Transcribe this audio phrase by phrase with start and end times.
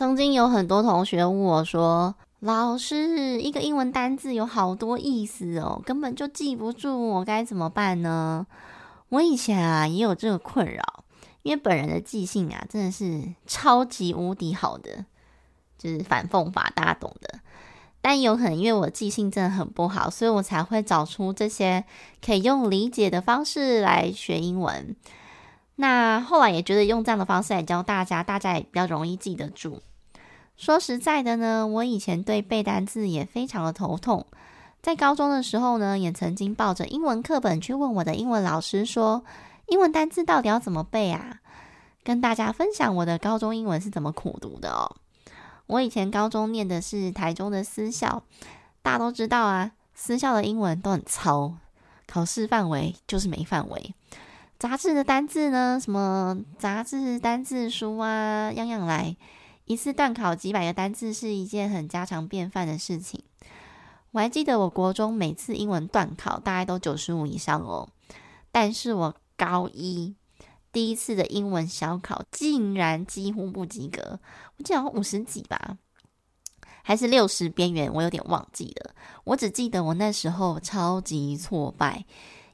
[0.00, 8.46] 曾经有很多同学问我说：“老师，一个英文单字有好多意思哦，根本就记不住，我该怎么办呢？”
[9.10, 11.04] 我以前啊也有这个困扰，
[11.42, 15.04] 因为本人的记性啊真的是超级无敌好的，
[15.76, 17.38] 就是反讽法，大家懂的。
[18.00, 21.84] 但有可能因为我记性真的很不好，所以我才会找出这些
[22.24, 24.96] 可以用理解的方式来学英文。
[25.76, 29.82] 那后来也觉得用这样的方式来教大家，大家也比较容易记得住。
[30.60, 34.26] 说实在的呢，我以前对背单字也非常的头痛。
[34.82, 39.24] 在高中的时候呢，也曾经抱着英文课本去问我的英文老师说
[39.68, 41.40] ：“英文单字到底要怎么背啊？”
[42.04, 44.96] 跟大家分享我的高中英文是怎么苦读的哦。
[45.66, 48.22] 我以前高中念的是台中的私校，
[48.82, 51.54] 大家都知道啊，私校的英文都很糙，
[52.06, 53.94] 考试范围就是没范围。
[54.58, 59.16] 杂志的单字呢，什么杂志单字书啊，样样来。
[59.70, 63.22] 一次段考几百个单字是一件很家常便饭的事情。
[64.10, 67.88] 我还记得我国中每次英文段考大概都九十五以上哦，
[68.50, 70.16] 但是我高一
[70.72, 74.18] 第一次的英文小考竟然几乎不及格，
[74.58, 75.78] 我记得好像五十几吧，
[76.82, 78.92] 还是六十边缘，我有点忘记了。
[79.22, 82.04] 我只记得我那时候超级挫败，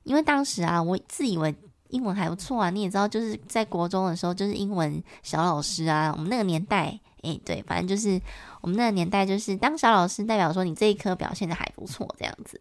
[0.02, 1.54] 因为当时啊，我自以为。
[1.88, 6.12] 英文还不错啊，你也知道，就是在国中的时候，就是英文小老师啊。
[6.14, 8.20] 我们那个年代，诶，对，反正就是
[8.60, 12.60] 我们那个年代，就是当小老师代表说你这一科表现的还不错，这样子。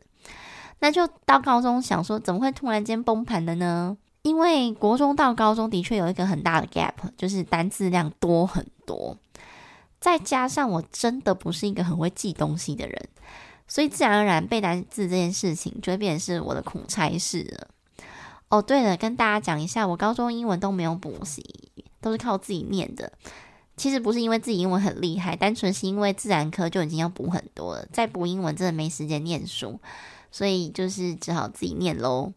[0.79, 3.97] 那就到高中想说，怎么会突然间崩盘的呢？
[4.23, 9.15] 因为国中到高中的确有一个很大的 gap，就是单字量多很多，
[9.99, 13.09] 再加上我真的不是一个很会记东西的人，
[13.67, 17.67] 所以自然而然背单字这件事情就会变成是我的苦差事了。
[18.50, 21.44] 哦，对了，跟大家讲一下，我高中英文都没有补习，
[22.00, 23.11] 都是靠自己念的。
[23.75, 29.79] 其实不是因为自己英文很厉害，单纯是因为自然科就已经要补很多了，再补英文真的没时间念书，
[30.31, 32.31] 所以就是只好自己念喽。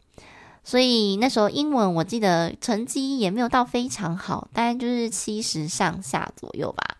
[0.65, 6.97] 所以那时候英文我记得成绩也没有到非常好，大概就是七十上下左右吧。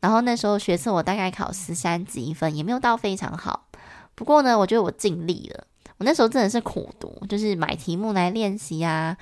[0.00, 3.66] 然后那时候学测我大概考十三级分，也没有到非常好。
[4.14, 5.64] 不过呢，我觉得我尽力了。
[6.00, 9.14] 我那时候真的是苦读，就是买题目来练习啊。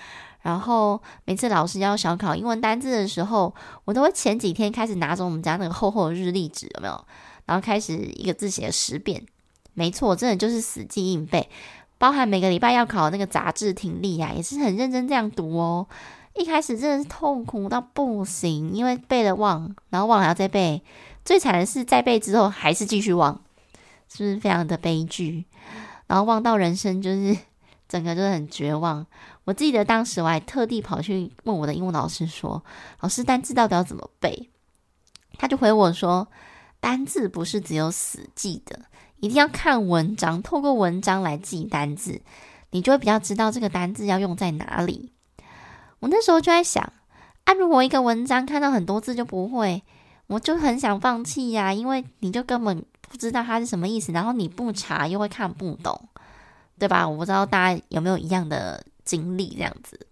[0.43, 3.53] 然后每次老师要小考英文单字的时候，
[3.85, 7.05] 我都会前几天开始拿着我们家那个厚厚的日历纸，有没有？
[7.47, 9.27] 然后开始一个字写了十遍。
[9.75, 11.49] 没错，真的就是死记硬背，
[11.99, 15.89] 包含每个礼拜要考那个杂志听力啊，也是很认真这样读哦。
[16.35, 20.81] 一开始真的是痛苦到不行，因为背了忘，然后忘了还要再背。
[21.25, 23.41] 最惨的是再背之后还是继续忘，
[24.09, 25.45] 是不是非常的悲剧？
[26.09, 27.39] 然后望到人生就是
[27.89, 29.07] 整个就是很绝望。
[29.45, 32.63] 我记得当时我还特地跑去问我的英文老师说
[33.01, 34.51] ：“老师，单字到底要怎么背？”
[35.39, 36.27] 他就回我说
[36.81, 38.81] ：“单字不是只有死记的，
[39.21, 42.21] 一定要看文章，透过文章来记单字，
[42.73, 45.13] 你就会比较知道这个单字要用在哪里。”
[46.01, 46.93] 我那时候就在想：
[47.45, 49.83] 啊，如果一个文章看到很多字就不会，
[50.29, 52.85] 我就很想放弃呀，因为你就根本。
[53.11, 55.99] 不知道它是什么意思，然后你不查又会看不懂，
[56.79, 57.09] 对吧？
[57.09, 60.07] 我不知道大家有没有一样的经历这样子。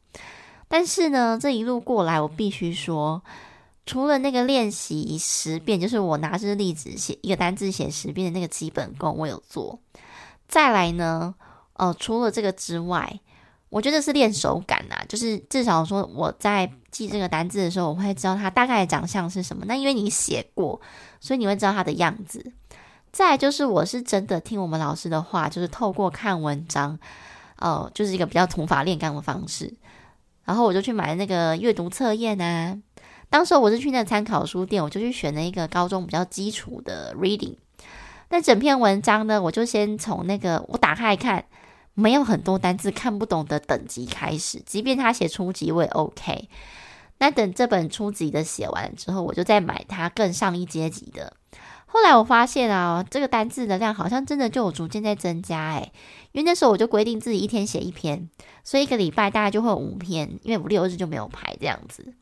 [0.67, 3.23] 但是呢，这一路过来，我必须说，
[3.85, 9.79] 除了那个练习十遍，就是我拿着例子写一个单字写十遍的那个基本功，我有做。
[10.49, 11.35] 再来呢，
[11.75, 13.21] 呃，除了这个之外，
[13.69, 19.65] 我觉得是练手感呐，就是至少说我在记这个单字的时候，我会知道它大概的长相是什么。
[19.67, 20.81] 那因为你写过，
[21.21, 22.53] 所以你会知道它的样子。
[23.13, 26.99] 再就是，我是真的听我们老师的话，就是透过看文章，
[27.59, 29.75] 哦，就是一个比较土法炼钢的方式。
[30.45, 32.79] 然后我就去买那个阅读测验啊。
[33.29, 37.57] 当时我是去那参考书店，我就去选了一个高中比较基础的 reading。
[38.29, 41.45] 那整篇文章呢，我就先从那个我打开看，
[41.97, 46.49] 没有很多单字看不懂的等级开始，即便他写初级我也 OK。
[47.19, 51.33] 那等这本初级的写完之后，我就再买它更上一阶级的。
[51.87, 55.93] 后来我发现啊，这个单字的量好像真的就有逐渐在增加诶，
[56.33, 58.29] 因为那时候我就规定自己一天写一篇，
[58.63, 62.13] 所以一个礼拜大概就会有五篇，因为五六日就没有排这样子，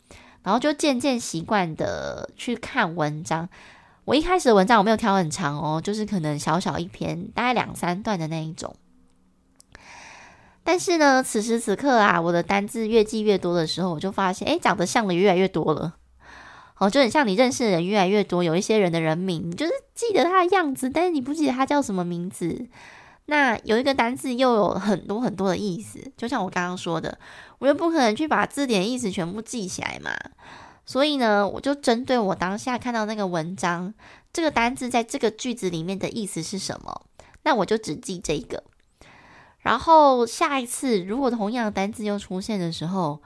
[0.44, 3.48] 然后就渐渐习惯的去看文章。
[4.04, 8.76] 我一开始的文章我没有挑很长哦，就是可能小小一篇，大概两三段的那一种。
[10.64, 15.94] 但是呢，此时此刻啊，我的单字越记越多的时候，我就发现，诶，长得像的越来越多了。
[16.78, 22.66] 哦，就很像你认识的人越来越多，有一些人的人名，你就是记得他的样子，但是你不记得他叫什么名字。
[23.26, 27.16] 那有一个单字又有很多很多的意思，就像我刚刚说的，
[27.58, 30.10] 我又不可能去把字典意思全部记起来嘛。
[30.86, 33.94] 所以呢，我就针对我当下看到那个文章，
[34.32, 37.02] 这个单字在这个句子里面的意思是什么，
[37.44, 38.64] 那我就只记这个。
[39.64, 43.20] 然后下一次，如果同样的单字又出现的时候，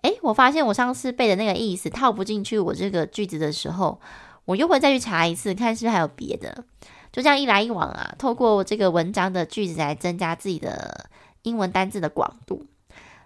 [0.00, 4.00] 诶，我发现我上次背的那个意思套不进去我这个句子的时候，
[4.46, 6.64] 我又会再去查一次，看是不是还有别的。
[7.12, 11.10] 就这样一来一往啊，透过这个文章的句子来增加自己的
[11.42, 12.66] 英文单字的广度。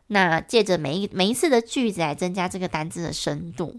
[0.09, 3.77] 那借着每一每一次的句子来增加这个单字的深度。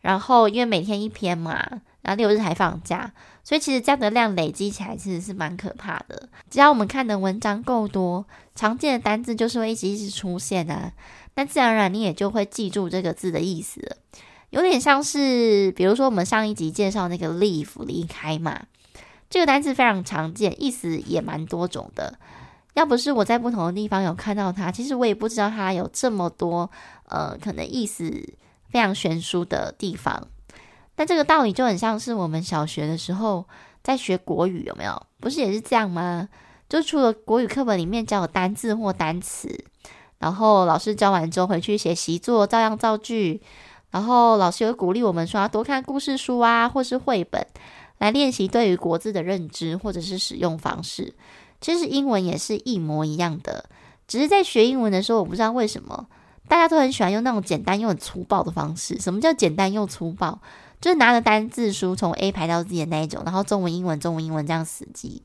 [0.00, 1.82] 然后因为每天一篇嘛。
[2.02, 3.12] 然后六日还放假，
[3.44, 6.28] 所以其实这样的量累积起来其实是蛮可怕的。
[6.48, 8.24] 只要我们看的文章够多，
[8.54, 10.92] 常见的单字就是会一直一直出现啊，
[11.34, 13.96] 那自然而然你也就会记住这个字的意思。
[14.50, 18.62] 有点像是，比如说我们上一集介绍那个 leave 离开嘛，
[19.28, 22.18] 这个单字非常常见，意思也蛮多种的。
[22.74, 26.70] 要不是我在不同的地方有看到它，其实我也不知道它有这么多
[27.08, 28.10] 呃，可能意思
[28.70, 30.28] 非常悬殊的地方。
[31.00, 33.42] 那这个道理就很像是我们小学的时候
[33.82, 35.02] 在学国语，有没有？
[35.18, 36.28] 不是也是这样吗？
[36.68, 39.64] 就除了国语课本里面教有单字或单词，
[40.18, 43.40] 然后老师教完之后回去写习作，照样造句，
[43.90, 47.46] 然后老师有鼓励我们说要多看故事书啊，或是绘本，
[47.96, 51.14] 来练习对于国字的认知或者是使用方式。
[51.62, 53.64] 其实英文也是一模一样的，
[54.06, 56.06] 只是在学英文的时候，我不知道为什么
[56.46, 59.00] 大家都很喜欢用那种简单又很粗暴的方式。
[59.00, 60.38] 什么叫简单又粗暴？
[60.80, 65.22] 就是拿着单字书从 A 排到 Z 的那一种，然后中文、英文、中文、英文这样死记，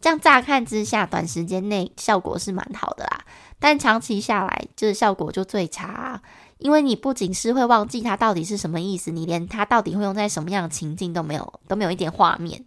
[0.00, 3.24] 这样乍看之下，短时间内效果是蛮好的啦，
[3.58, 6.20] 但长期下来，就是效果就最差，
[6.58, 12.62] 因为你不仅是会忘记它到底是什么意思，你连它到底会用在什么样的情境都没有，都没有一点画面，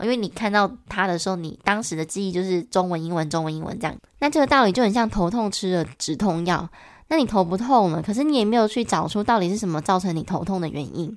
[0.00, 6.68] 因为你看到它的时候，你当时的记忆就是中文、英文、中文、英文这样，那这个道理就很像头痛吃了止痛药。
[7.08, 11.16] 那你头不痛了，可是你也没有去找出到底是什么造成你头痛的原因。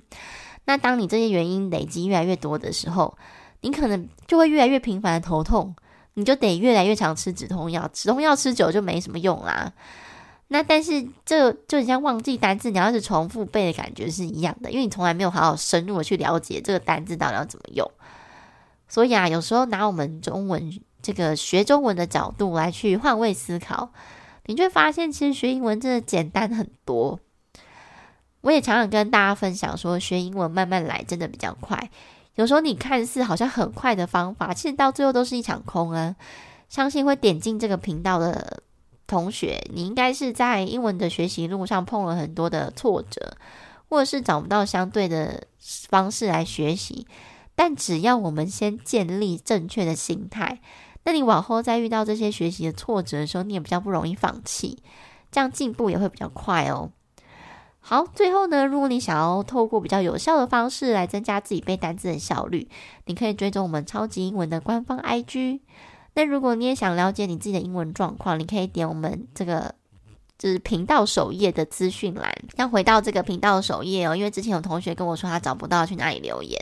[0.64, 3.16] 那当你这些原因累积越来越多的时候，
[3.60, 5.74] 你可能就会越来越频繁的头痛，
[6.14, 7.88] 你就得越来越常吃止痛药。
[7.92, 9.72] 止痛药吃久就没什么用啦。
[10.48, 17.90] 那但是这就很像忘记单字，你要是重复背的感觉是一样的，因为你从来没有好好深入的去了解这个单字到底要怎么用。
[18.88, 23.90] 所以啊，有时候拿我们中文这个学中文的角度来去换位思考。
[24.46, 27.20] 你就会发现，其实学英文真的简单很多。
[28.40, 31.90] 我也常常跟大家分享说，学英文慢慢来真的比较快。
[32.34, 36.16] 有时候你看似好像很快的方法，其实到最后都是一场空啊。
[36.68, 38.62] 相信会点进这个频道的
[39.06, 43.36] 同学，你应该是在英文的学习路上碰了很多的挫折，
[43.88, 45.46] 或者是找不到相对的
[45.88, 47.06] 方式来学习。
[47.54, 50.60] 但只要我们先建立正确的心态。
[51.04, 54.78] 那你往后再遇到这些学习的挫折的时候，你也比较不容易放弃，
[55.30, 56.90] 这样进步也会比较快哦。
[57.80, 62.68] 好，最后呢，如果你想要透过比较有效的方式来增加自己背单词的效率，
[63.06, 65.60] 你可以追踪我们超级英文的官方 IG。
[66.14, 69.74] 那如果你也想了解你自己的英文状况，你可以点我们这个
[70.38, 72.32] 就是频道首页的资讯栏。
[72.56, 76.56] 要回到这个频道首页哦，因为之前有同学跟我说他找不到去哪里留言。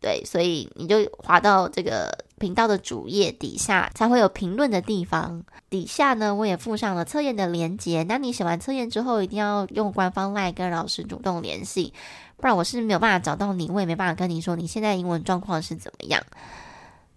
[0.00, 5.44] 对，所以你就滑到这个频道的主页底下，才会有评论的地方。
[5.70, 8.04] 底下呢，我也附上了测验的连接。
[8.08, 11.92] 那你写完测验之后，一定要用官方赖跟老师主动联系，
[12.38, 16.20] 不然我是没有办法找到你，我也没办法跟你说你现在英文状况是怎么样。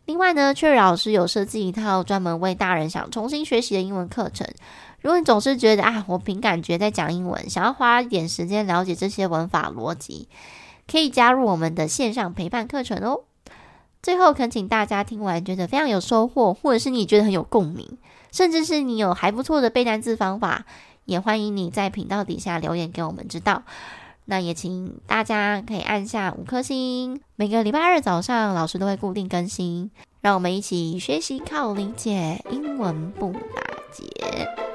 [0.05, 4.47] 另外呢，Cherry 老师有设计一套专门为大人想重新学习的英文课程。
[5.01, 10.29] 如果你总是觉得啊，我凭感觉在讲英文，想要花一点时间了解这些文法逻辑。
[10.87, 13.21] 可以加入我们的线上陪伴课程哦。
[14.05, 17.97] 最后，恳请大家听完觉得非常有收获，或者是你觉得很有共鸣，
[18.31, 20.63] 甚至是你有还不错的背单词方法，
[21.05, 23.63] 也欢迎你在频道底下留言给我们知道。
[24.25, 27.19] 那也请大家可以按下五颗星。
[27.35, 29.89] 每个礼拜二早上，老师都会固定更新，
[30.21, 33.39] 让我们一起学习靠理解英文不打
[33.91, 34.74] 结。